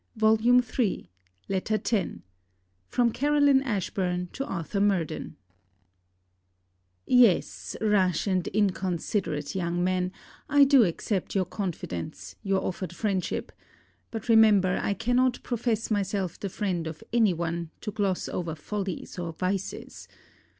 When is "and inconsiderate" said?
8.25-9.53